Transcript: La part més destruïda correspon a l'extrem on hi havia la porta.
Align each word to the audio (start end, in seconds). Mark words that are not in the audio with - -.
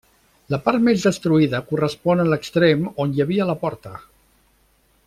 La 0.53 0.59
part 0.67 0.83
més 0.87 1.03
destruïda 1.07 1.59
correspon 1.73 2.25
a 2.25 2.27
l'extrem 2.31 2.89
on 3.07 3.17
hi 3.19 3.25
havia 3.27 3.49
la 3.53 3.59
porta. 3.67 3.95